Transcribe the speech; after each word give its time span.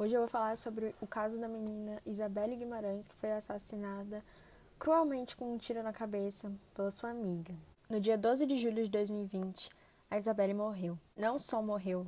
Hoje 0.00 0.14
eu 0.14 0.20
vou 0.20 0.28
falar 0.28 0.56
sobre 0.56 0.94
o 1.00 1.08
caso 1.08 1.40
da 1.40 1.48
menina 1.48 2.00
Isabelle 2.06 2.54
Guimarães, 2.54 3.08
que 3.08 3.16
foi 3.16 3.32
assassinada 3.32 4.22
cruelmente 4.78 5.36
com 5.36 5.52
um 5.52 5.58
tiro 5.58 5.82
na 5.82 5.92
cabeça 5.92 6.52
pela 6.72 6.88
sua 6.88 7.10
amiga. 7.10 7.52
No 7.90 7.98
dia 7.98 8.16
12 8.16 8.46
de 8.46 8.56
julho 8.58 8.84
de 8.84 8.90
2020, 8.92 9.68
a 10.08 10.16
Isabelle 10.16 10.54
morreu. 10.54 10.96
Não 11.16 11.36
só 11.36 11.60
morreu, 11.60 12.06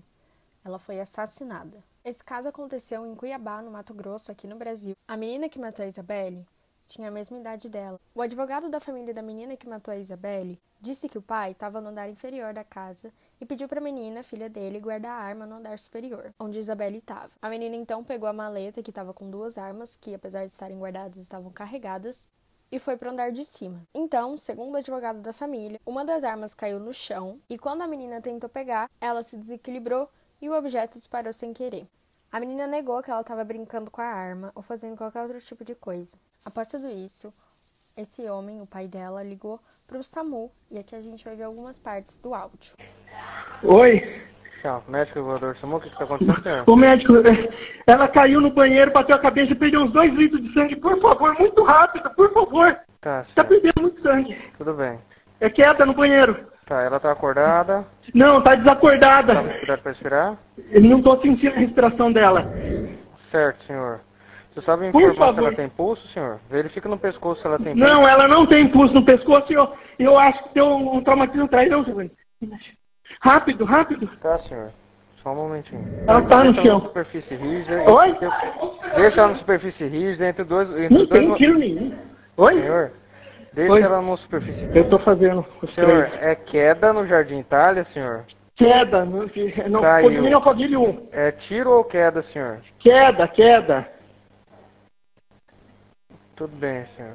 ela 0.65 0.79
foi 0.79 1.01
assassinada. 1.01 1.83
Esse 2.05 2.23
caso 2.23 2.49
aconteceu 2.49 3.05
em 3.05 3.17
Cuiabá, 3.17 3.61
no 3.61 3.73
Mato 3.73 3.93
Grosso, 3.93 4.31
aqui 4.31 4.47
no 4.47 4.55
Brasil. 4.55 4.95
A 5.09 5.17
menina 5.17 5.49
que 5.49 5.59
matou 5.59 5.85
a 5.85 5.89
Isabelle 5.89 6.47
tinha 6.91 7.09
a 7.09 7.11
mesma 7.11 7.39
idade 7.39 7.69
dela. 7.69 8.01
O 8.13 8.21
advogado 8.21 8.69
da 8.69 8.81
família 8.81 9.15
da 9.15 9.23
menina 9.23 9.57
que 9.57 9.69
matou 9.69 9.95
a 9.95 9.97
Isabelle 9.97 10.61
disse 10.81 11.09
que 11.09 11.19
o 11.19 11.23
pai 11.23 11.53
estava 11.53 11.81
no 11.81 11.89
andar 11.89 12.11
inferior 12.11 12.53
da 12.53 12.65
casa 12.65 13.13
e 13.41 13.47
pediu 13.47 13.69
para 13.69 13.79
a 13.79 13.83
menina, 13.83 14.25
filha 14.25 14.49
dele, 14.49 14.81
guardar 14.81 15.13
a 15.13 15.23
arma 15.23 15.47
no 15.47 15.57
andar 15.57 15.79
superior, 15.79 16.35
onde 16.39 16.59
Isabelle 16.59 16.99
estava. 16.99 17.31
A 17.41 17.49
menina 17.49 17.77
então 17.77 18.03
pegou 18.03 18.29
a 18.29 18.33
maleta 18.33 18.83
que 18.83 18.91
estava 18.91 19.15
com 19.15 19.31
duas 19.31 19.57
armas, 19.57 19.95
que 19.95 20.15
apesar 20.15 20.45
de 20.45 20.53
estarem 20.53 20.79
guardadas 20.79 21.19
estavam 21.19 21.51
carregadas, 21.53 22.27
e 22.73 22.79
foi 22.79 22.97
para 22.97 23.09
o 23.09 23.13
andar 23.13 23.31
de 23.31 23.45
cima. 23.45 23.83
Então, 23.95 24.37
segundo 24.37 24.75
o 24.75 24.79
advogado 24.79 25.21
da 25.21 25.33
família, 25.33 25.81
uma 25.85 26.05
das 26.05 26.25
armas 26.25 26.55
caiu 26.55 26.79
no 26.79 26.93
chão 26.93 27.41
e 27.49 27.59
quando 27.59 27.83
a 27.83 27.87
menina 27.87 28.21
tentou 28.21 28.49
pegar, 28.49 28.91
ela 29.01 29.23
se 29.23 29.37
desequilibrou 29.37 30.09
e 30.41 30.49
o 30.49 30.57
objeto 30.57 30.99
disparou 30.99 31.33
sem 31.33 31.53
querer. 31.53 31.87
A 32.33 32.39
menina 32.39 32.67
negou 32.67 33.03
que 33.03 33.11
ela 33.11 33.23
estava 33.23 33.43
brincando 33.43 33.91
com 33.91 34.01
a 34.01 34.05
arma 34.05 34.53
ou 34.55 34.63
fazendo 34.63 34.97
qualquer 34.97 35.23
outro 35.23 35.41
tipo 35.41 35.65
de 35.65 35.75
coisa. 35.75 36.17
Após 36.47 36.69
tudo 36.69 36.89
isso, 36.89 37.29
esse 37.99 38.23
homem, 38.31 38.61
o 38.61 38.67
pai 38.69 38.87
dela, 38.87 39.21
ligou 39.23 39.59
para 39.89 39.99
o 39.99 40.03
SAMU 40.03 40.49
e 40.71 40.79
aqui 40.79 40.95
a 40.95 41.01
gente 41.01 41.25
vai 41.25 41.35
ver 41.35 41.43
algumas 41.43 41.79
partes 41.79 42.17
do 42.23 42.33
áudio. 42.33 42.77
Oi. 43.65 44.23
Tchau, 44.63 44.85
médico 44.87 45.23
voador 45.25 45.57
SAMU, 45.57 45.79
o 45.79 45.81
que 45.81 45.89
está 45.89 46.05
acontecendo, 46.05 46.43
senhor? 46.43 46.65
O 46.71 46.77
médico, 46.77 47.15
ela 47.87 48.07
caiu 48.09 48.41
no 48.41 48.51
banheiro, 48.53 48.93
bateu 48.93 49.17
a 49.17 49.21
cabeça 49.21 49.51
e 49.53 49.57
perdeu 49.57 49.81
uns 49.81 49.93
dois 49.93 50.13
litros 50.15 50.41
de 50.41 50.53
sangue. 50.55 50.77
Por 50.77 51.01
favor, 51.01 51.37
muito 51.37 51.65
rápido, 51.65 52.09
por 52.11 52.33
favor. 52.33 52.79
Tá, 53.01 53.23
Está 53.29 53.43
senhor. 53.43 53.49
perdendo 53.61 53.83
muito 53.83 54.01
sangue. 54.03 54.39
Tudo 54.57 54.75
bem. 54.75 55.01
É 55.41 55.51
quieta 55.51 55.85
no 55.85 55.95
banheiro. 55.95 56.47
Tá, 56.71 56.83
ela 56.83 57.01
tá 57.01 57.11
acordada, 57.11 57.85
Não, 58.15 58.41
tá 58.45 58.55
desacordada. 58.55 59.35
tá 59.35 59.43
cuidado 59.59 59.83
para 59.83 59.91
respirar? 59.91 60.39
Eu 60.71 60.81
não 60.83 61.03
tô 61.03 61.21
sentindo 61.21 61.53
a 61.53 61.59
respiração 61.59 62.13
dela. 62.13 62.49
Certo, 63.33 63.65
senhor. 63.65 63.99
Você 64.55 64.61
sabe 64.63 64.87
informar 64.87 65.35
se 65.35 65.39
ela 65.41 65.53
tem 65.53 65.69
pulso, 65.69 66.07
senhor? 66.13 66.39
Verifica 66.49 66.89
no 66.89 66.97
pescoço 66.97 67.41
se 67.41 67.47
ela 67.49 67.59
tem 67.59 67.75
pulso. 67.75 67.93
Não, 67.93 68.03
ela 68.03 68.29
não 68.29 68.47
tem 68.47 68.69
pulso 68.71 68.95
no 68.95 69.05
pescoço 69.05 69.53
e 69.53 70.05
eu, 70.05 70.17
acho 70.17 70.45
que 70.45 70.55
tem 70.55 70.63
um, 70.63 70.95
um 70.95 71.03
traumatismo. 71.03 71.49
Não, 71.51 71.85
Giovanni. 71.85 72.13
Rápido, 73.21 73.65
rápido. 73.65 74.07
Tá, 74.23 74.39
senhor. 74.39 74.71
Só 75.25 75.33
um 75.33 75.35
momentinho. 75.35 75.85
Ela 76.07 76.23
tá 76.23 76.45
no 76.45 76.55
chão. 76.65 76.83
superfície 76.83 77.35
rígida. 77.35 77.83
Oi? 77.91 78.17
Deixa 78.95 79.21
ela 79.23 79.33
na 79.33 79.39
superfície 79.39 79.89
rígida 79.89 80.29
entre 80.29 80.45
dois... 80.45 80.71
Entre 80.71 80.89
Não 80.89 81.05
dois 81.05 81.09
tem 81.09 81.35
tiro 81.35 81.59
nenhum. 81.59 81.99
Oi? 82.37 82.55
Senhor, 82.55 82.93
deixa 83.53 83.73
Oi. 83.73 83.83
ela 83.83 84.01
na 84.03 84.17
superfície 84.19 84.71
Eu 84.75 84.89
tô 84.89 84.99
fazendo 85.01 85.45
Senhor, 85.75 86.09
três. 86.09 86.23
é 86.23 86.35
queda 86.35 86.93
no 86.93 87.07
Jardim 87.07 87.39
Itália, 87.39 87.85
senhor? 87.93 88.25
Queda. 88.57 89.05
Não, 89.07 89.25
não, 89.69 89.81
Caiu. 89.81 90.05
Codilino 90.05 90.37
Alphaville 90.37 90.77
1. 90.77 91.09
É 91.13 91.33
tiro 91.33 91.71
ou 91.71 91.85
queda, 91.85 92.23
senhor? 92.25 92.61
Queda, 92.79 93.27
queda. 93.29 93.89
Tudo 96.37 96.55
bem, 96.57 96.85
senhor. 96.97 97.15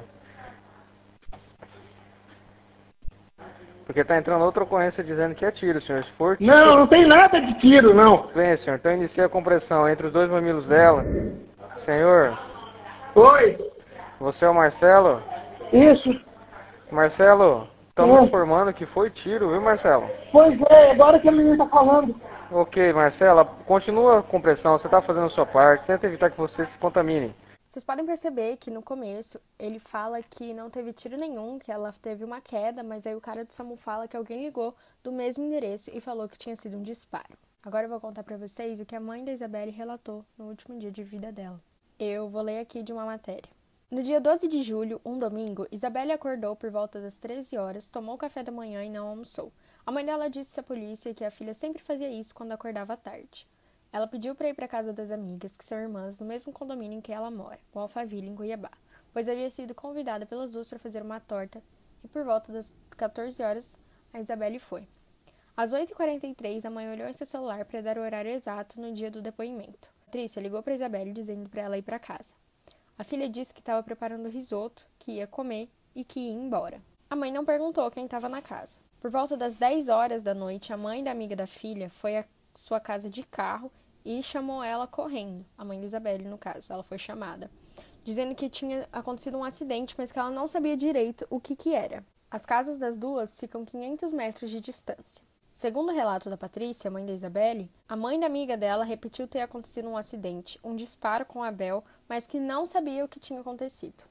Porque 3.86 4.02
tá 4.04 4.16
entrando 4.18 4.44
outra 4.44 4.64
ocorrência 4.64 5.04
dizendo 5.04 5.36
que 5.36 5.44
é 5.44 5.52
tiro, 5.52 5.80
senhor. 5.82 6.02
Se 6.04 6.10
for 6.12 6.36
tiro, 6.36 6.50
Não, 6.50 6.74
não 6.80 6.86
tem 6.88 7.06
nada 7.06 7.40
de 7.40 7.54
tiro, 7.60 7.94
não. 7.94 8.26
bem, 8.34 8.56
senhor. 8.58 8.76
Então 8.76 8.92
inicia 8.92 9.26
a 9.26 9.28
compressão 9.28 9.88
entre 9.88 10.08
os 10.08 10.12
dois 10.12 10.28
mamilos 10.28 10.66
dela. 10.66 11.04
Senhor, 11.84 12.36
Oi? 13.14 13.56
você 14.18 14.44
é 14.44 14.48
o 14.48 14.54
Marcelo? 14.54 15.22
Isso. 15.72 16.20
Marcelo, 16.90 17.68
estamos 17.88 18.26
informando 18.26 18.72
que 18.72 18.86
foi 18.86 19.10
tiro, 19.10 19.50
viu, 19.50 19.60
Marcelo? 19.60 20.08
Pois 20.30 20.58
é, 20.70 20.92
agora 20.92 21.18
que 21.18 21.28
a 21.28 21.32
menina 21.32 21.58
tá 21.58 21.66
falando. 21.68 22.14
Ok, 22.50 22.92
Marcela, 22.92 23.44
continua 23.66 24.20
a 24.20 24.22
compressão. 24.22 24.78
Você 24.78 24.88
tá 24.88 25.02
fazendo 25.02 25.26
a 25.26 25.30
sua 25.30 25.46
parte. 25.46 25.86
Tenta 25.86 26.06
evitar 26.06 26.30
que 26.30 26.38
você 26.38 26.64
se 26.64 26.78
contamine. 26.78 27.34
Vocês 27.66 27.84
podem 27.84 28.06
perceber 28.06 28.56
que 28.58 28.70
no 28.70 28.80
começo 28.80 29.40
ele 29.58 29.80
fala 29.80 30.22
que 30.22 30.54
não 30.54 30.70
teve 30.70 30.92
tiro 30.92 31.16
nenhum, 31.16 31.58
que 31.58 31.72
ela 31.72 31.92
teve 32.00 32.24
uma 32.24 32.40
queda, 32.40 32.84
mas 32.84 33.04
aí 33.06 33.16
o 33.16 33.20
cara 33.20 33.44
do 33.44 33.52
SAMU 33.52 33.76
fala 33.76 34.06
que 34.06 34.16
alguém 34.16 34.44
ligou 34.44 34.72
do 35.02 35.10
mesmo 35.10 35.44
endereço 35.44 35.90
e 35.92 36.00
falou 36.00 36.28
que 36.28 36.38
tinha 36.38 36.54
sido 36.54 36.76
um 36.76 36.82
disparo. 36.82 37.36
Agora 37.64 37.86
eu 37.86 37.90
vou 37.90 38.00
contar 38.00 38.22
pra 38.22 38.36
vocês 38.36 38.78
o 38.78 38.86
que 38.86 38.94
a 38.94 39.00
mãe 39.00 39.24
da 39.24 39.32
Isabelle 39.32 39.72
relatou 39.72 40.24
no 40.38 40.46
último 40.46 40.78
dia 40.78 40.92
de 40.92 41.02
vida 41.02 41.32
dela. 41.32 41.60
Eu 41.98 42.28
vou 42.28 42.42
ler 42.42 42.60
aqui 42.60 42.84
de 42.84 42.92
uma 42.92 43.04
matéria. 43.04 43.55
No 43.88 44.02
dia 44.02 44.20
12 44.20 44.48
de 44.48 44.62
julho, 44.62 45.00
um 45.04 45.16
domingo, 45.16 45.64
Isabelle 45.70 46.10
acordou 46.10 46.56
por 46.56 46.68
volta 46.72 47.00
das 47.00 47.18
13 47.18 47.56
horas, 47.56 47.88
tomou 47.88 48.18
café 48.18 48.42
da 48.42 48.50
manhã 48.50 48.82
e 48.82 48.90
não 48.90 49.06
almoçou. 49.06 49.52
A 49.86 49.92
mãe 49.92 50.04
dela 50.04 50.28
disse 50.28 50.58
à 50.58 50.62
polícia 50.62 51.14
que 51.14 51.24
a 51.24 51.30
filha 51.30 51.54
sempre 51.54 51.80
fazia 51.80 52.10
isso 52.10 52.34
quando 52.34 52.50
acordava 52.50 52.96
tarde. 52.96 53.46
Ela 53.92 54.08
pediu 54.08 54.34
para 54.34 54.48
ir 54.48 54.54
para 54.54 54.66
casa 54.66 54.92
das 54.92 55.12
amigas, 55.12 55.56
que 55.56 55.64
são 55.64 55.78
irmãs, 55.78 56.18
no 56.18 56.26
mesmo 56.26 56.52
condomínio 56.52 56.98
em 56.98 57.00
que 57.00 57.12
ela 57.12 57.30
mora, 57.30 57.60
o 57.72 57.78
Alphaville, 57.78 58.26
em 58.26 58.34
Cuiabá, 58.34 58.72
pois 59.12 59.28
havia 59.28 59.48
sido 59.50 59.72
convidada 59.72 60.26
pelas 60.26 60.50
duas 60.50 60.68
para 60.68 60.80
fazer 60.80 61.02
uma 61.02 61.20
torta 61.20 61.62
e 62.02 62.08
por 62.08 62.24
volta 62.24 62.52
das 62.52 62.74
14 62.96 63.40
horas 63.40 63.76
a 64.12 64.20
Isabelle 64.20 64.58
foi. 64.58 64.88
Às 65.56 65.72
8h43, 65.72 66.64
a 66.64 66.70
mãe 66.70 66.90
olhou 66.90 67.08
em 67.08 67.12
seu 67.12 67.24
celular 67.24 67.64
para 67.64 67.82
dar 67.82 67.98
o 67.98 68.02
horário 68.02 68.32
exato 68.32 68.80
no 68.80 68.92
dia 68.92 69.12
do 69.12 69.22
depoimento. 69.22 69.88
Patrícia 70.06 70.40
ligou 70.40 70.60
para 70.60 70.74
Isabelle 70.74 71.12
dizendo 71.12 71.48
para 71.48 71.62
ela 71.62 71.78
ir 71.78 71.82
para 71.82 72.00
casa. 72.00 72.34
A 72.98 73.04
filha 73.04 73.28
disse 73.28 73.52
que 73.52 73.60
estava 73.60 73.82
preparando 73.82 74.28
risoto, 74.28 74.86
que 74.98 75.12
ia 75.12 75.26
comer 75.26 75.68
e 75.94 76.02
que 76.02 76.18
ia 76.18 76.32
embora. 76.32 76.80
A 77.10 77.14
mãe 77.14 77.30
não 77.30 77.44
perguntou 77.44 77.90
quem 77.90 78.06
estava 78.06 78.28
na 78.28 78.40
casa. 78.40 78.80
Por 79.00 79.10
volta 79.10 79.36
das 79.36 79.54
10 79.54 79.90
horas 79.90 80.22
da 80.22 80.34
noite, 80.34 80.72
a 80.72 80.78
mãe 80.78 81.04
da 81.04 81.10
amiga 81.10 81.36
da 81.36 81.46
filha 81.46 81.90
foi 81.90 82.16
à 82.16 82.24
sua 82.54 82.80
casa 82.80 83.10
de 83.10 83.22
carro 83.22 83.70
e 84.02 84.22
chamou 84.22 84.62
ela 84.62 84.86
correndo, 84.86 85.44
a 85.58 85.64
mãe 85.64 85.78
de 85.78 85.84
Isabelle, 85.84 86.24
no 86.24 86.38
caso. 86.38 86.72
Ela 86.72 86.82
foi 86.82 86.96
chamada, 86.96 87.50
dizendo 88.02 88.34
que 88.34 88.48
tinha 88.48 88.88
acontecido 88.90 89.36
um 89.36 89.44
acidente, 89.44 89.94
mas 89.98 90.10
que 90.10 90.18
ela 90.18 90.30
não 90.30 90.48
sabia 90.48 90.76
direito 90.76 91.26
o 91.28 91.38
que, 91.38 91.54
que 91.54 91.74
era. 91.74 92.02
As 92.30 92.46
casas 92.46 92.78
das 92.78 92.96
duas 92.96 93.38
ficam 93.38 93.64
500 93.64 94.10
metros 94.10 94.50
de 94.50 94.60
distância. 94.60 95.22
Segundo 95.56 95.88
o 95.88 95.94
relato 95.94 96.28
da 96.28 96.36
Patrícia, 96.36 96.90
mãe 96.90 97.06
da 97.06 97.14
Isabelle, 97.14 97.70
a 97.88 97.96
mãe 97.96 98.20
da 98.20 98.26
amiga 98.26 98.58
dela 98.58 98.84
repetiu 98.84 99.26
ter 99.26 99.40
acontecido 99.40 99.88
um 99.88 99.96
acidente, 99.96 100.60
um 100.62 100.76
disparo 100.76 101.24
com 101.24 101.42
a 101.42 101.50
Bel, 101.50 101.82
mas 102.06 102.26
que 102.26 102.38
não 102.38 102.66
sabia 102.66 103.02
o 103.02 103.08
que 103.08 103.18
tinha 103.18 103.40
acontecido. 103.40 104.04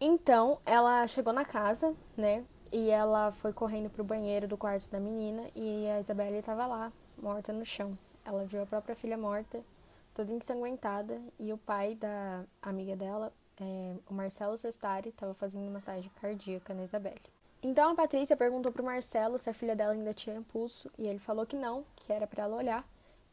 Então, 0.00 0.58
ela 0.66 1.06
chegou 1.06 1.32
na 1.32 1.44
casa, 1.44 1.94
né? 2.16 2.44
E 2.72 2.90
ela 2.90 3.30
foi 3.30 3.52
correndo 3.52 3.88
pro 3.88 4.02
banheiro 4.02 4.48
do 4.48 4.56
quarto 4.56 4.90
da 4.90 4.98
menina 4.98 5.48
e 5.54 5.88
a 5.88 6.00
Isabelle 6.00 6.38
estava 6.38 6.66
lá, 6.66 6.92
morta 7.16 7.52
no 7.52 7.64
chão. 7.64 7.96
Ela 8.24 8.44
viu 8.44 8.60
a 8.60 8.66
própria 8.66 8.96
filha 8.96 9.16
morta, 9.16 9.62
toda 10.12 10.32
ensanguentada, 10.32 11.22
e 11.38 11.52
o 11.52 11.58
pai 11.58 11.94
da 11.94 12.42
amiga 12.60 12.96
dela, 12.96 13.32
é, 13.60 13.94
o 14.10 14.12
Marcelo 14.12 14.58
Sestari, 14.58 15.10
estava 15.10 15.32
fazendo 15.32 15.70
massagem 15.70 16.10
cardíaca 16.20 16.74
na 16.74 16.82
Isabelle. 16.82 17.35
Então 17.68 17.90
a 17.90 17.94
Patrícia 17.96 18.36
perguntou 18.36 18.70
pro 18.70 18.84
Marcelo 18.84 19.36
se 19.38 19.50
a 19.50 19.52
filha 19.52 19.74
dela 19.74 19.92
ainda 19.92 20.14
tinha 20.14 20.36
impulso, 20.36 20.88
e 20.96 21.04
ele 21.04 21.18
falou 21.18 21.44
que 21.44 21.56
não, 21.56 21.84
que 21.96 22.12
era 22.12 22.24
para 22.24 22.44
ela 22.44 22.56
olhar. 22.56 22.88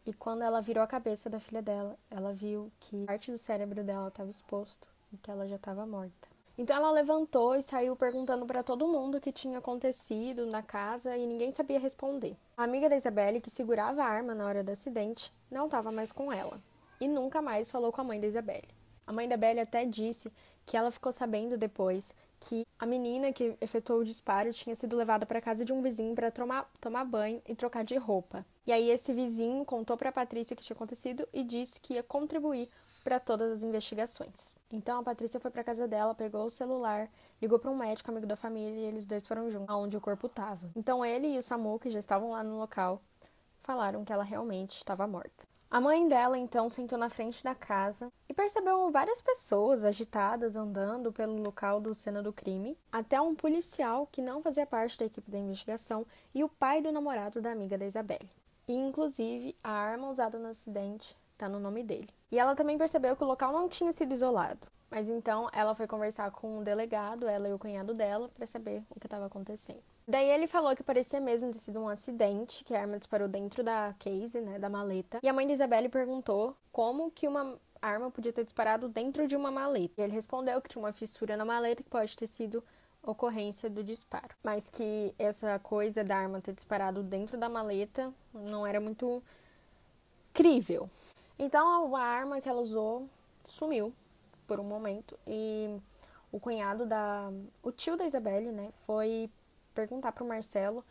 E 0.08 0.12
quando 0.12 0.42
ela 0.42 0.60
virou 0.60 0.84
a 0.84 0.88
cabeça 0.88 1.30
da 1.30 1.40
filha 1.40 1.62
dela, 1.62 1.96
ela 2.10 2.34
viu 2.34 2.72
que 2.80 3.06
parte 3.06 3.30
do 3.30 3.38
cérebro 3.38 3.84
dela 3.84 4.08
estava 4.08 4.32
exposto 4.32 4.88
e 5.14 5.18
que 5.18 5.30
ela 5.30 5.48
já 5.48 5.58
estava 5.58 5.86
morta. 5.86 6.28
Então 6.58 6.76
ela 6.76 6.90
levantou 6.90 7.54
e 7.54 7.62
saiu 7.62 7.96
perguntando 7.96 8.44
para 8.48 8.64
todo 8.64 8.88
mundo 8.88 9.20
o 9.20 9.22
que 9.22 9.32
tinha 9.32 9.60
acontecido 9.60 10.48
na 10.48 10.64
casa 10.64 11.16
e 11.16 11.28
ninguém 11.28 11.54
sabia 11.54 11.78
responder. 11.78 12.36
A 12.58 12.64
amiga 12.64 12.90
da 12.90 12.98
Isabelle, 12.98 13.40
que 13.40 13.52
segurava 13.52 14.02
a 14.02 14.08
arma 14.08 14.34
na 14.34 14.48
hora 14.48 14.64
do 14.64 14.72
acidente, 14.72 15.32
não 15.52 15.66
estava 15.66 15.92
mais 15.92 16.12
com 16.12 16.34
ela 16.34 16.60
e 17.00 17.08
nunca 17.08 17.40
mais 17.40 17.70
falou 17.70 17.92
com 17.92 18.02
a 18.02 18.04
mãe 18.04 18.20
da 18.20 18.26
Isabelle. 18.26 18.68
A 19.06 19.14
mãe 19.14 19.30
da 19.30 19.38
Belle 19.38 19.60
até 19.60 19.86
disse 19.86 20.32
que 20.66 20.76
ela 20.76 20.90
ficou 20.90 21.12
sabendo 21.12 21.56
depois 21.56 22.16
que 22.44 22.68
a 22.78 22.86
menina 22.86 23.32
que 23.32 23.56
efetuou 23.62 24.02
o 24.02 24.04
disparo 24.04 24.52
tinha 24.52 24.76
sido 24.76 24.98
levada 24.98 25.26
para 25.26 25.40
casa 25.40 25.64
de 25.64 25.72
um 25.72 25.82
vizinho 25.82 26.14
para 26.14 26.30
tomar, 26.30 26.70
tomar 26.82 27.06
banho 27.06 27.42
e 27.48 27.56
trocar 27.56 27.86
de 27.86 27.96
roupa. 27.96 28.46
E 28.68 28.72
aí 28.72 28.90
esse 28.90 29.14
vizinho 29.14 29.64
contou 29.64 29.96
para 29.96 30.10
a 30.10 30.12
Patrícia 30.12 30.54
o 30.54 30.58
que 30.58 30.64
tinha 30.64 30.76
acontecido 30.76 31.28
e 31.32 31.44
disse 31.44 31.80
que 31.80 31.94
ia 31.94 32.04
contribuir 32.04 32.70
para 33.02 33.20
todas 33.20 33.52
as 33.52 33.64
investigações. 33.64 34.56
Então 34.70 35.00
a 35.00 35.04
Patrícia 35.04 35.40
foi 35.40 35.52
para 35.52 35.64
casa 35.64 35.88
dela, 35.88 36.14
pegou 36.14 36.46
o 36.46 36.50
celular, 36.50 37.10
ligou 37.42 37.60
para 37.60 37.72
um 37.72 37.78
médico 37.78 38.12
amigo 38.12 38.28
da 38.28 38.36
família 38.36 38.80
e 38.80 38.86
eles 38.86 39.06
dois 39.06 39.26
foram 39.26 39.50
juntos, 39.50 39.70
aonde 39.70 39.96
o 39.96 40.02
corpo 40.02 40.28
estava. 40.28 40.70
Então 40.76 41.04
ele 41.04 41.28
e 41.28 41.38
o 41.38 41.42
Samu, 41.42 41.80
que 41.80 41.90
já 41.90 42.00
estavam 42.00 42.32
lá 42.32 42.44
no 42.44 42.58
local, 42.58 43.02
falaram 43.60 44.04
que 44.04 44.12
ela 44.12 44.24
realmente 44.24 44.76
estava 44.76 45.08
morta. 45.08 45.53
A 45.74 45.82
mãe 45.82 46.08
dela 46.08 46.38
então 46.38 46.70
sentou 46.70 47.00
na 47.00 47.10
frente 47.10 47.44
da 47.44 47.56
casa 47.56 48.12
e 48.30 48.34
percebeu 48.34 48.92
várias 48.92 49.20
pessoas 49.24 49.84
agitadas 49.84 50.56
andando 50.56 51.12
pelo 51.12 51.42
local 51.42 51.82
do 51.82 51.96
cena 51.96 52.22
do 52.22 52.32
crime, 52.32 52.78
até 52.92 53.20
um 53.20 53.34
policial 53.34 54.08
que 54.12 54.22
não 54.22 54.40
fazia 54.40 54.68
parte 54.68 55.00
da 55.00 55.06
equipe 55.06 55.32
da 55.32 55.40
investigação 55.40 56.06
e 56.32 56.44
o 56.44 56.48
pai 56.48 56.80
do 56.80 56.92
namorado 56.92 57.42
da 57.42 57.52
amiga 57.52 57.76
da 57.76 57.88
Isabelle. 57.88 58.30
E 58.68 58.74
inclusive 58.76 59.56
a 59.64 59.72
arma 59.72 60.12
usada 60.12 60.38
no 60.38 60.50
acidente 60.50 61.18
tá 61.36 61.50
no 61.50 61.60
nome 61.60 61.82
dele. 61.82 62.10
E 62.32 62.38
ela 62.38 62.54
também 62.54 62.78
percebeu 62.78 63.16
que 63.16 63.24
o 63.24 63.28
local 63.28 63.52
não 63.52 63.68
tinha 63.68 63.92
sido 63.92 64.14
isolado. 64.14 64.68
Mas 64.92 65.10
então 65.10 65.50
ela 65.52 65.74
foi 65.74 65.88
conversar 65.88 66.30
com 66.30 66.60
o 66.60 66.64
delegado, 66.64 67.28
ela 67.28 67.50
e 67.50 67.54
o 67.54 67.58
cunhado 67.58 67.96
dela, 67.96 68.30
para 68.30 68.46
saber 68.46 68.84
o 68.92 69.00
que 69.00 69.08
estava 69.08 69.26
acontecendo. 69.26 69.82
Daí 70.08 70.30
ele 70.30 70.48
falou 70.48 70.76
que 70.76 70.84
parecia 70.84 71.20
mesmo 71.20 71.52
ter 71.52 71.60
sido 71.60 71.80
um 71.80 71.88
acidente, 71.88 72.64
que 72.64 72.76
a 72.76 72.82
arma 72.82 72.98
disparou 72.98 73.28
dentro 73.28 73.64
da 73.64 73.96
case, 74.00 74.42
né, 74.42 74.60
da 74.60 74.70
maleta. 74.70 75.20
E 75.24 75.30
a 75.30 75.34
mãe 75.34 75.48
de 75.48 75.54
Isabelle 75.54 75.88
perguntou 75.88 76.56
como 76.72 77.10
que 77.10 77.28
uma 77.28 77.58
arma 77.82 78.12
podia 78.12 78.34
ter 78.34 78.44
disparado 78.44 78.88
dentro 78.90 79.28
de 79.28 79.36
uma 79.36 79.50
maleta. 79.50 79.94
E 79.98 80.02
ele 80.02 80.14
respondeu 80.14 80.62
que 80.62 80.70
tinha 80.70 80.84
uma 80.84 80.92
fissura 80.92 81.38
na 81.38 81.46
maleta 81.46 81.84
que 81.84 81.90
pode 81.90 82.16
ter 82.18 82.28
sido 82.28 82.64
ocorrência 83.02 83.70
do 83.70 83.84
disparo, 83.84 84.34
mas 84.42 84.70
que 84.70 85.14
essa 85.20 85.60
coisa 85.60 86.04
da 86.04 86.16
arma 86.16 86.40
ter 86.40 86.54
disparado 86.54 87.04
dentro 87.04 87.38
da 87.38 87.50
maleta 87.50 88.14
não 88.34 88.66
era 88.66 88.80
muito 88.80 89.22
crível. 90.34 90.90
Então 91.38 91.96
a 91.96 92.02
arma 92.02 92.40
que 92.40 92.48
ela 92.48 92.62
usou 92.62 93.08
sumiu 93.44 93.94
por 94.48 94.60
um 94.60 94.64
momento. 94.64 95.18
E 95.28 95.78
o 96.32 96.40
cunhado 96.40 96.86
da. 96.86 97.32
O 97.62 97.72
tio 97.72 97.98
da 97.98 98.06
Isabelle, 98.06 98.52
né, 98.52 98.72
foi 98.86 99.30
perguntar 99.74 100.12
pro 100.12 100.26
Marcelo 100.26 100.84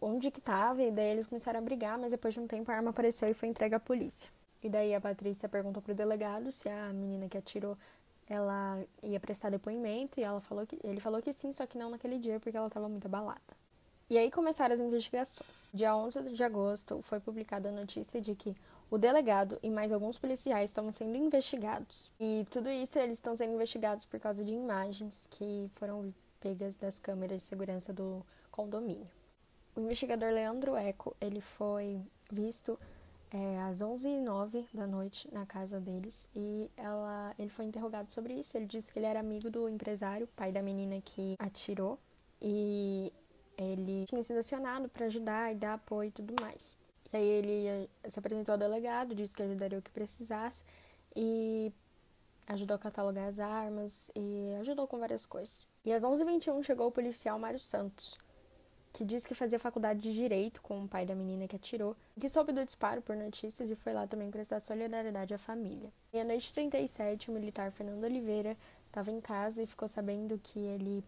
onde 0.00 0.30
que 0.30 0.40
tava, 0.40 0.82
e 0.82 0.90
daí 0.90 1.10
eles 1.10 1.26
começaram 1.26 1.58
a 1.58 1.62
brigar, 1.62 1.98
mas 1.98 2.10
depois 2.10 2.34
de 2.34 2.40
um 2.40 2.46
tempo 2.46 2.70
a 2.70 2.74
arma 2.74 2.90
apareceu 2.90 3.28
e 3.28 3.34
foi 3.34 3.48
entregue 3.48 3.74
à 3.74 3.80
polícia. 3.80 4.30
E 4.62 4.68
daí 4.68 4.94
a 4.94 5.00
Patrícia 5.00 5.48
perguntou 5.48 5.82
pro 5.82 5.94
delegado 5.94 6.50
se 6.52 6.68
a 6.68 6.92
menina 6.92 7.28
que 7.28 7.36
atirou 7.36 7.76
ela 8.28 8.80
ia 9.02 9.18
prestar 9.18 9.50
depoimento 9.50 10.20
e 10.20 10.22
ela 10.22 10.40
falou 10.40 10.66
que 10.66 10.78
ele 10.84 11.00
falou 11.00 11.20
que 11.20 11.32
sim, 11.32 11.52
só 11.52 11.66
que 11.66 11.76
não 11.76 11.90
naquele 11.90 12.18
dia 12.18 12.38
porque 12.38 12.56
ela 12.56 12.68
estava 12.68 12.88
muito 12.88 13.06
abalada. 13.06 13.40
E 14.08 14.16
aí 14.16 14.30
começaram 14.30 14.74
as 14.74 14.80
investigações. 14.80 15.70
Dia 15.72 15.96
11 15.96 16.30
de 16.30 16.44
agosto 16.44 17.00
foi 17.02 17.18
publicada 17.18 17.70
a 17.70 17.72
notícia 17.72 18.20
de 18.20 18.34
que 18.34 18.54
o 18.90 18.98
delegado 18.98 19.58
e 19.62 19.70
mais 19.70 19.90
alguns 19.90 20.18
policiais 20.18 20.70
estavam 20.70 20.92
sendo 20.92 21.16
investigados. 21.16 22.12
E 22.20 22.46
tudo 22.50 22.70
isso 22.70 22.98
eles 22.98 23.16
estão 23.16 23.36
sendo 23.36 23.54
investigados 23.54 24.04
por 24.04 24.20
causa 24.20 24.44
de 24.44 24.52
imagens 24.52 25.26
que 25.30 25.70
foram 25.74 26.12
pegas 26.42 26.76
das 26.76 26.98
câmeras 26.98 27.42
de 27.42 27.48
segurança 27.48 27.92
do 27.92 28.26
condomínio. 28.50 29.08
O 29.76 29.80
investigador 29.80 30.30
Leandro 30.32 30.74
Eco, 30.76 31.16
ele 31.20 31.40
foi 31.40 32.02
visto 32.30 32.78
é, 33.30 33.60
às 33.62 33.78
11h09 33.78 34.66
da 34.74 34.86
noite 34.86 35.32
na 35.32 35.46
casa 35.46 35.80
deles 35.80 36.28
e 36.34 36.70
ela, 36.76 37.34
ele 37.38 37.48
foi 37.48 37.64
interrogado 37.64 38.12
sobre 38.12 38.34
isso. 38.34 38.56
Ele 38.56 38.66
disse 38.66 38.92
que 38.92 38.98
ele 38.98 39.06
era 39.06 39.20
amigo 39.20 39.48
do 39.48 39.68
empresário, 39.68 40.28
pai 40.36 40.52
da 40.52 40.60
menina 40.60 41.00
que 41.00 41.36
atirou, 41.38 41.98
e 42.40 43.12
ele 43.56 44.04
tinha 44.06 44.22
sido 44.22 44.38
acionado 44.38 44.88
para 44.88 45.06
ajudar 45.06 45.52
e 45.52 45.54
dar 45.54 45.74
apoio 45.74 46.08
e 46.08 46.12
tudo 46.12 46.34
mais. 46.42 46.76
E 47.12 47.16
aí 47.16 47.26
ele 47.26 47.66
eh, 48.02 48.10
se 48.10 48.18
apresentou 48.18 48.52
ao 48.52 48.58
delegado, 48.58 49.14
disse 49.14 49.34
que 49.34 49.42
ajudaria 49.42 49.78
o 49.78 49.82
que 49.82 49.90
precisasse 49.90 50.64
e 51.14 51.72
ajudou 52.48 52.74
a 52.74 52.78
catalogar 52.78 53.28
as 53.28 53.38
armas 53.38 54.10
e 54.16 54.54
ajudou 54.60 54.86
com 54.86 54.98
várias 54.98 55.24
coisas. 55.24 55.71
E 55.84 55.92
às 55.92 56.04
11h21 56.04 56.62
chegou 56.62 56.86
o 56.86 56.92
policial 56.92 57.38
Mário 57.38 57.58
Santos, 57.58 58.16
que 58.92 59.04
disse 59.04 59.26
que 59.26 59.34
fazia 59.34 59.58
faculdade 59.58 60.00
de 60.00 60.12
Direito 60.12 60.62
com 60.62 60.84
o 60.84 60.88
pai 60.88 61.04
da 61.04 61.14
menina 61.14 61.48
que 61.48 61.56
atirou, 61.56 61.96
que 62.20 62.28
soube 62.28 62.52
do 62.52 62.64
disparo 62.64 63.02
por 63.02 63.16
notícias 63.16 63.68
e 63.68 63.74
foi 63.74 63.92
lá 63.92 64.06
também 64.06 64.30
prestar 64.30 64.60
solidariedade 64.60 65.34
à 65.34 65.38
família. 65.38 65.92
E 66.12 66.20
à 66.20 66.24
noite 66.24 66.54
37, 66.54 67.30
o 67.30 67.34
militar 67.34 67.72
Fernando 67.72 68.04
Oliveira 68.04 68.56
estava 68.86 69.10
em 69.10 69.20
casa 69.20 69.60
e 69.60 69.66
ficou 69.66 69.88
sabendo 69.88 70.38
que 70.38 70.60
ele 70.60 71.02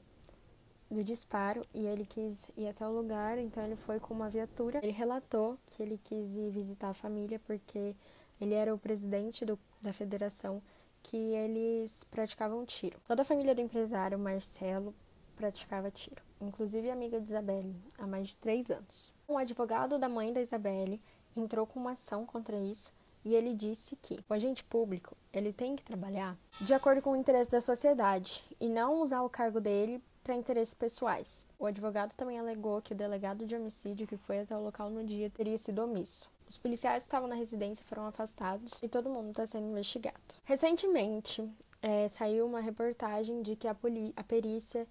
do 0.90 1.04
disparo 1.04 1.60
e 1.72 1.86
ele 1.86 2.04
quis 2.04 2.50
ir 2.56 2.68
até 2.68 2.86
o 2.86 2.92
lugar, 2.92 3.38
então 3.38 3.64
ele 3.64 3.76
foi 3.76 4.00
com 4.00 4.12
uma 4.12 4.28
viatura. 4.28 4.80
Ele 4.82 4.92
relatou 4.92 5.56
que 5.66 5.82
ele 5.82 6.00
quis 6.02 6.34
ir 6.34 6.50
visitar 6.50 6.90
a 6.90 6.94
família 6.94 7.40
porque 7.46 7.94
ele 8.40 8.54
era 8.54 8.74
o 8.74 8.78
presidente 8.78 9.44
do, 9.44 9.58
da 9.80 9.92
federação 9.92 10.60
que 11.04 11.16
eles 11.16 12.02
praticavam 12.10 12.64
tiro. 12.64 12.98
Toda 13.06 13.22
a 13.22 13.24
família 13.24 13.54
do 13.54 13.60
empresário 13.60 14.18
Marcelo 14.18 14.94
praticava 15.36 15.90
tiro, 15.90 16.22
inclusive 16.40 16.90
a 16.90 16.92
amiga 16.92 17.20
de 17.20 17.26
Isabelle, 17.26 17.76
há 17.98 18.06
mais 18.06 18.28
de 18.28 18.36
três 18.38 18.70
anos. 18.70 19.14
Um 19.28 19.38
advogado 19.38 19.98
da 19.98 20.08
mãe 20.08 20.32
da 20.32 20.40
Isabelle 20.40 21.00
entrou 21.36 21.66
com 21.66 21.78
uma 21.78 21.92
ação 21.92 22.24
contra 22.24 22.56
isso 22.56 22.92
e 23.24 23.34
ele 23.34 23.54
disse 23.54 23.96
que 23.96 24.18
o 24.28 24.34
agente 24.34 24.64
público 24.64 25.16
ele 25.32 25.52
tem 25.52 25.76
que 25.76 25.84
trabalhar 25.84 26.36
de 26.60 26.74
acordo 26.74 27.02
com 27.02 27.12
o 27.12 27.16
interesse 27.16 27.50
da 27.50 27.60
sociedade 27.60 28.44
e 28.60 28.68
não 28.68 29.02
usar 29.02 29.22
o 29.22 29.30
cargo 29.30 29.60
dele 29.60 30.02
para 30.22 30.34
interesses 30.34 30.72
pessoais. 30.72 31.46
O 31.58 31.66
advogado 31.66 32.14
também 32.14 32.38
alegou 32.38 32.80
que 32.80 32.92
o 32.92 32.96
delegado 32.96 33.44
de 33.44 33.54
homicídio 33.54 34.06
que 34.06 34.16
foi 34.16 34.40
até 34.40 34.56
o 34.56 34.62
local 34.62 34.88
no 34.88 35.04
dia 35.04 35.28
teria 35.28 35.58
sido 35.58 35.82
omisso. 35.82 36.30
Os 36.54 36.58
policiais 36.58 37.02
que 37.02 37.08
estavam 37.08 37.28
na 37.28 37.34
residência 37.34 37.84
foram 37.84 38.06
afastados 38.06 38.80
e 38.80 38.88
todo 38.88 39.10
mundo 39.10 39.30
está 39.30 39.44
sendo 39.44 39.66
investigado. 39.66 40.16
Recentemente, 40.44 41.46
é, 41.82 42.08
saiu 42.08 42.46
uma 42.46 42.60
reportagem 42.60 43.42
de 43.42 43.56
que 43.56 43.66
a, 43.66 43.76
a 44.16 44.22
perícia 44.22 44.86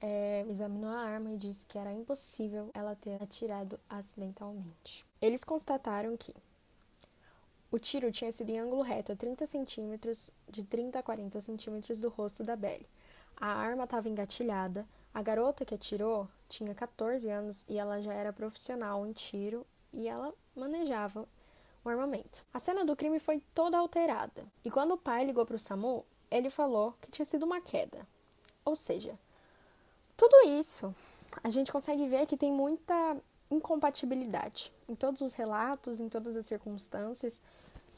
é, 0.00 0.46
examinou 0.48 0.90
a 0.90 1.00
arma 1.00 1.32
e 1.32 1.36
disse 1.36 1.66
que 1.66 1.76
era 1.76 1.92
impossível 1.92 2.70
ela 2.72 2.94
ter 2.94 3.20
atirado 3.20 3.80
acidentalmente. 3.90 5.04
Eles 5.20 5.42
constataram 5.42 6.16
que 6.16 6.32
o 7.68 7.80
tiro 7.80 8.12
tinha 8.12 8.30
sido 8.30 8.50
em 8.50 8.60
ângulo 8.60 8.82
reto 8.82 9.10
a 9.10 9.16
30 9.16 9.44
centímetros, 9.44 10.30
de 10.48 10.62
30 10.62 11.00
a 11.00 11.02
40 11.02 11.40
centímetros 11.40 12.00
do 12.00 12.08
rosto 12.10 12.44
da 12.44 12.54
Belly. 12.54 12.86
A 13.36 13.54
arma 13.54 13.84
estava 13.84 14.08
engatilhada. 14.08 14.86
A 15.12 15.20
garota 15.20 15.64
que 15.64 15.74
atirou 15.74 16.28
tinha 16.48 16.72
14 16.76 17.28
anos 17.28 17.64
e 17.68 17.76
ela 17.76 18.00
já 18.00 18.14
era 18.14 18.32
profissional 18.32 19.04
em 19.04 19.12
tiro 19.12 19.66
e 19.92 20.08
ela 20.08 20.32
manejava 20.54 21.26
o 21.84 21.88
armamento. 21.88 22.44
A 22.52 22.58
cena 22.58 22.84
do 22.84 22.96
crime 22.96 23.18
foi 23.18 23.40
toda 23.54 23.78
alterada. 23.78 24.46
E 24.64 24.70
quando 24.70 24.92
o 24.92 24.98
pai 24.98 25.24
ligou 25.24 25.46
para 25.46 25.56
o 25.56 25.58
SAMU, 25.58 26.04
ele 26.30 26.50
falou 26.50 26.94
que 27.00 27.10
tinha 27.10 27.24
sido 27.24 27.44
uma 27.44 27.60
queda. 27.60 28.06
Ou 28.64 28.76
seja, 28.76 29.18
tudo 30.16 30.48
isso 30.48 30.94
a 31.42 31.50
gente 31.50 31.72
consegue 31.72 32.06
ver 32.08 32.26
que 32.26 32.36
tem 32.36 32.52
muita 32.52 33.16
incompatibilidade 33.50 34.72
em 34.88 34.94
todos 34.94 35.20
os 35.20 35.32
relatos, 35.32 36.00
em 36.00 36.08
todas 36.08 36.36
as 36.36 36.46
circunstâncias, 36.46 37.40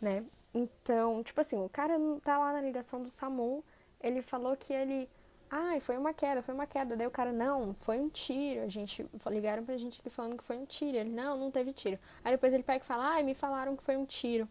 né? 0.01 0.25
Então, 0.55 1.23
tipo 1.23 1.41
assim, 1.41 1.61
o 1.63 1.69
cara 1.69 1.95
tá 2.23 2.39
lá 2.39 2.53
na 2.53 2.61
ligação 2.61 3.03
do 3.03 3.11
SAMU, 3.11 3.65
ele 4.01 4.23
falou 4.23 4.57
que 4.57 4.73
ele 4.73 5.09
Ai, 5.53 5.81
foi 5.81 5.99
uma 5.99 6.15
queda, 6.15 6.43
foi 6.43 6.55
uma 6.55 6.67
queda. 6.67 6.97
Daí 6.97 7.07
o 7.07 7.11
cara, 7.11 7.33
não, 7.33 7.75
foi 7.75 7.99
um 7.99 8.09
tiro. 8.09 8.63
A 8.63 8.69
gente 8.69 9.05
ligaram 9.27 9.65
pra 9.65 9.77
gente 9.77 9.99
aqui 9.99 10.09
falando 10.09 10.37
que 10.37 10.45
foi 10.45 10.57
um 10.57 10.65
tiro. 10.65 10.97
Ele, 10.97 11.11
não, 11.11 11.37
não 11.37 11.51
teve 11.51 11.73
tiro. 11.73 11.99
Aí 12.25 12.33
depois 12.33 12.55
ele 12.55 12.63
pega 12.63 12.85
e 12.85 12.87
fala, 12.87 13.15
ai, 13.15 13.25
me 13.25 13.35
falaram 13.35 13.77
que 13.77 13.83
foi 13.83 13.97
um 13.97 14.07
tiro. 14.07 14.49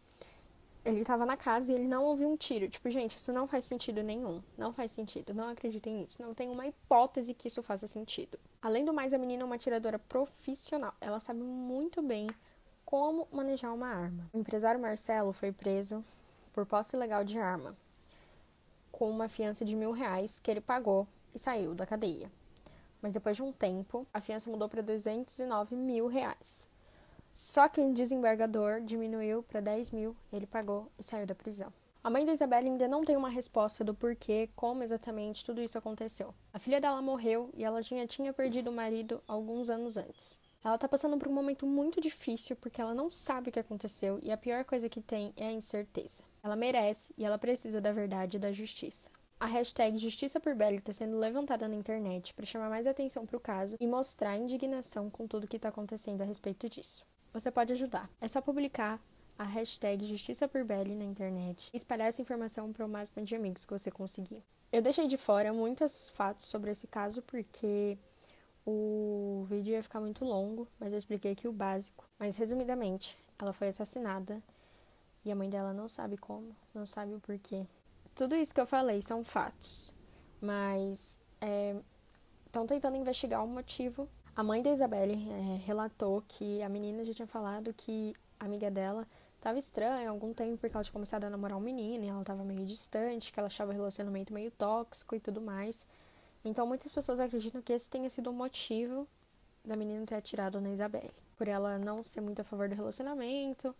Ele 0.83 1.03
tava 1.05 1.25
na 1.25 1.37
casa 1.37 1.71
e 1.71 1.75
ele 1.75 1.87
não 1.87 2.03
ouviu 2.03 2.29
um 2.29 2.35
tiro. 2.35 2.67
Tipo, 2.67 2.89
gente, 2.89 3.15
isso 3.15 3.31
não 3.31 3.47
faz 3.47 3.63
sentido 3.63 4.03
nenhum. 4.03 4.43
Não 4.57 4.73
faz 4.73 4.91
sentido. 4.91 5.33
Não 5.33 5.47
acreditem 5.47 5.95
nisso. 5.95 6.21
Não 6.21 6.33
tem 6.33 6.49
uma 6.49 6.67
hipótese 6.67 7.33
que 7.33 7.47
isso 7.47 7.63
faça 7.63 7.87
sentido. 7.87 8.37
Além 8.61 8.83
do 8.83 8.93
mais, 8.93 9.13
a 9.13 9.17
menina 9.17 9.43
é 9.43 9.45
uma 9.45 9.55
atiradora 9.55 9.99
profissional. 9.99 10.93
Ela 10.99 11.19
sabe 11.21 11.41
muito 11.41 12.01
bem 12.01 12.27
como 12.83 13.25
manejar 13.31 13.73
uma 13.73 13.87
arma. 13.87 14.29
O 14.33 14.39
empresário 14.39 14.81
Marcelo 14.81 15.31
foi 15.31 15.51
preso 15.53 16.03
por 16.51 16.65
posse 16.65 16.97
ilegal 16.97 17.23
de 17.23 17.39
arma 17.39 17.77
com 18.99 19.09
uma 19.09 19.29
fiança 19.29 19.63
de 19.63 19.77
mil 19.77 19.93
reais 19.93 20.41
que 20.43 20.51
ele 20.51 20.59
pagou 20.59 21.07
e 21.33 21.39
saiu 21.39 21.73
da 21.73 21.85
cadeia. 21.85 22.29
Mas 23.01 23.13
depois 23.13 23.37
de 23.37 23.41
um 23.41 23.49
tempo, 23.49 24.05
a 24.13 24.19
fiança 24.19 24.51
mudou 24.51 24.67
para 24.67 24.81
209 24.81 25.73
mil 25.73 26.07
reais. 26.07 26.67
Só 27.33 27.69
que 27.69 27.79
o 27.79 27.93
desembargador 27.93 28.81
diminuiu 28.81 29.41
para 29.41 29.61
10 29.61 29.91
mil, 29.91 30.17
ele 30.33 30.45
pagou 30.45 30.91
e 30.99 31.03
saiu 31.03 31.25
da 31.25 31.33
prisão. 31.33 31.71
A 32.03 32.09
mãe 32.09 32.25
da 32.25 32.33
Isabela 32.33 32.65
ainda 32.65 32.89
não 32.89 33.05
tem 33.05 33.15
uma 33.15 33.29
resposta 33.29 33.85
do 33.85 33.93
porquê, 33.93 34.49
como 34.53 34.83
exatamente 34.83 35.45
tudo 35.45 35.61
isso 35.61 35.77
aconteceu. 35.77 36.35
A 36.53 36.59
filha 36.59 36.81
dela 36.81 37.01
morreu 37.01 37.49
e 37.53 37.63
ela 37.63 37.81
já 37.81 38.05
tinha 38.05 38.33
perdido 38.33 38.69
o 38.69 38.73
marido 38.73 39.23
alguns 39.25 39.69
anos 39.69 39.95
antes. 39.95 40.37
Ela 40.61 40.77
tá 40.77 40.89
passando 40.89 41.17
por 41.17 41.29
um 41.29 41.33
momento 41.33 41.65
muito 41.65 42.01
difícil 42.01 42.57
porque 42.57 42.81
ela 42.81 42.93
não 42.93 43.09
sabe 43.09 43.49
o 43.49 43.53
que 43.53 43.59
aconteceu 43.59 44.19
e 44.21 44.29
a 44.29 44.35
pior 44.35 44.65
coisa 44.65 44.89
que 44.89 44.99
tem 44.99 45.33
é 45.37 45.47
a 45.47 45.53
incerteza. 45.53 46.28
Ela 46.43 46.55
merece 46.55 47.13
e 47.17 47.25
ela 47.25 47.37
precisa 47.37 47.81
da 47.81 47.91
verdade 47.91 48.37
e 48.37 48.39
da 48.39 48.51
justiça. 48.51 49.09
A 49.39 49.45
hashtag 49.45 49.97
Justiça 49.97 50.37
por 50.37 50.53
Belly 50.53 50.77
está 50.77 50.91
sendo 50.91 51.17
levantada 51.17 51.65
na 51.65 51.75
internet 51.75 52.33
para 52.33 52.45
chamar 52.45 52.69
mais 52.69 52.85
atenção 52.85 53.25
para 53.25 53.37
o 53.37 53.39
caso 53.39 53.77
e 53.79 53.87
mostrar 53.87 54.35
indignação 54.35 55.09
com 55.09 55.25
tudo 55.25 55.47
que 55.47 55.55
está 55.55 55.69
acontecendo 55.69 56.21
a 56.21 56.25
respeito 56.25 56.67
disso. 56.67 57.05
Você 57.31 57.49
pode 57.49 57.71
ajudar. 57.71 58.09
É 58.19 58.27
só 58.27 58.41
publicar 58.41 58.99
a 59.37 59.45
hashtag 59.45 60.05
Justiça 60.05 60.45
por 60.45 60.65
Belly 60.65 60.93
na 60.93 61.05
internet 61.05 61.69
e 61.73 61.77
espalhar 61.77 62.09
essa 62.09 62.21
informação 62.21 62.73
para 62.73 62.85
o 62.85 62.89
máximo 62.89 63.23
de 63.23 63.33
amigos 63.33 63.63
que 63.63 63.71
você 63.71 63.89
conseguir. 63.89 64.43
Eu 64.73 64.81
deixei 64.81 65.07
de 65.07 65.15
fora 65.15 65.53
muitos 65.53 66.09
fatos 66.09 66.45
sobre 66.45 66.71
esse 66.71 66.85
caso 66.85 67.21
porque 67.21 67.97
o 68.65 69.45
vídeo 69.49 69.71
ia 69.71 69.81
ficar 69.81 70.01
muito 70.01 70.25
longo, 70.25 70.67
mas 70.77 70.91
eu 70.91 70.97
expliquei 70.97 71.31
aqui 71.31 71.47
o 71.47 71.53
básico. 71.53 72.03
Mas 72.19 72.35
resumidamente, 72.35 73.17
ela 73.39 73.53
foi 73.53 73.69
assassinada 73.69 74.43
e 75.23 75.31
a 75.31 75.35
mãe 75.35 75.49
dela 75.49 75.73
não 75.73 75.87
sabe 75.87 76.17
como, 76.17 76.55
não 76.73 76.85
sabe 76.85 77.13
o 77.13 77.19
porquê. 77.19 77.65
Tudo 78.15 78.35
isso 78.35 78.53
que 78.53 78.61
eu 78.61 78.65
falei 78.65 79.01
são 79.01 79.23
fatos, 79.23 79.93
mas 80.41 81.19
estão 82.45 82.63
é, 82.63 82.67
tentando 82.67 82.97
investigar 82.97 83.43
o 83.43 83.47
motivo. 83.47 84.07
A 84.35 84.43
mãe 84.43 84.61
da 84.61 84.71
Isabelle 84.71 85.13
é, 85.13 85.57
relatou 85.65 86.23
que 86.27 86.61
a 86.61 86.69
menina 86.69 87.03
já 87.03 87.13
tinha 87.13 87.27
falado 87.27 87.73
que 87.73 88.13
a 88.39 88.45
amiga 88.45 88.71
dela 88.71 89.07
tava 89.41 89.57
estranha 89.57 90.07
há 90.07 90.11
algum 90.11 90.33
tempo 90.33 90.57
porque 90.57 90.75
ela 90.75 90.83
tinha 90.83 90.93
começado 90.93 91.23
a 91.25 91.29
namorar 91.29 91.57
um 91.57 91.61
menino 91.61 92.03
e 92.03 92.07
ela 92.07 92.23
tava 92.23 92.43
meio 92.43 92.65
distante, 92.65 93.31
que 93.31 93.39
ela 93.39 93.47
achava 93.47 93.71
o 93.71 93.73
relacionamento 93.73 94.33
meio 94.33 94.51
tóxico 94.51 95.15
e 95.15 95.19
tudo 95.19 95.41
mais. 95.41 95.87
Então 96.43 96.65
muitas 96.65 96.91
pessoas 96.91 97.19
acreditam 97.19 97.61
que 97.61 97.73
esse 97.73 97.89
tenha 97.89 98.09
sido 98.09 98.29
o 98.29 98.33
motivo 98.33 99.07
da 99.63 99.75
menina 99.75 100.05
ter 100.05 100.15
atirado 100.15 100.59
na 100.61 100.69
Isabelle, 100.69 101.11
por 101.37 101.47
ela 101.47 101.77
não 101.77 102.03
ser 102.03 102.21
muito 102.21 102.41
a 102.41 102.43
favor 102.43 102.69
do 102.69 102.75
relacionamento 102.75 103.75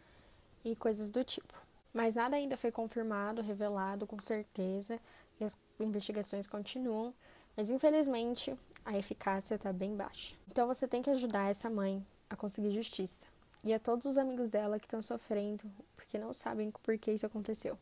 e 0.64 0.76
coisas 0.76 1.10
do 1.12 1.24
tipo. 1.24 1.54
Mas 1.94 2.16
nada 2.16 2.36
ainda 2.36 2.56
foi 2.56 2.72
confirmado, 2.72 3.42
revelado 3.42 4.06
com 4.06 4.20
certeza, 4.20 5.00
e 5.40 5.44
as 5.44 5.58
investigações 5.80 6.46
continuam, 6.46 7.14
mas 7.56 7.70
infelizmente 7.70 8.56
a 8.86 8.98
eficácia 8.98 9.56
está 9.56 9.74
bem 9.74 9.96
baixa. 9.96 10.36
Então 10.50 10.68
você 10.68 10.88
tem 10.88 11.02
que 11.02 11.10
ajudar 11.10 11.50
essa 11.50 11.70
mãe 11.70 12.06
a 12.30 12.36
conseguir 12.36 12.72
justiça. 12.72 13.26
E 13.64 13.74
a 13.74 13.80
todos 13.80 14.06
os 14.06 14.18
amigos 14.18 14.50
dela 14.50 14.80
que 14.80 14.86
estão 14.86 15.02
sofrendo, 15.02 15.64
porque 15.96 16.18
não 16.18 16.34
sabem 16.34 16.72
por 16.72 16.98
que 16.98 17.12
isso 17.12 17.26
aconteceu. 17.26 17.78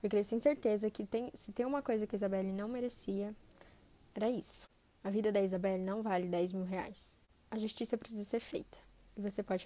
Porque 0.00 0.16
eles 0.16 0.28
têm 0.28 0.40
certeza 0.40 0.90
que 0.90 1.04
tem, 1.04 1.30
se 1.34 1.52
tem 1.52 1.66
uma 1.66 1.82
coisa 1.82 2.06
que 2.06 2.16
a 2.16 2.18
Isabelle 2.18 2.52
não 2.52 2.68
merecia, 2.68 3.34
era 4.14 4.28
isso. 4.28 4.68
A 5.04 5.10
vida 5.10 5.30
da 5.30 5.40
Isabelle 5.40 5.82
não 5.82 6.02
vale 6.02 6.26
10 6.26 6.54
mil 6.54 6.64
reais. 6.64 7.14
A 7.50 7.58
justiça 7.58 7.96
precisa 7.96 8.24
ser 8.24 8.40
feita. 8.40 8.78
E 9.16 9.20
você 9.20 9.42
pode 9.42 9.58